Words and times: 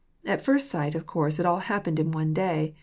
—At 0.33 0.43
first 0.43 0.67
sight 0.67 0.95
of 0.95 1.05
course 1.05 1.37
it 1.37 1.45
all 1.45 1.59
happened 1.59 1.99
in 1.99 2.11
one 2.11 2.33
day. 2.33 2.73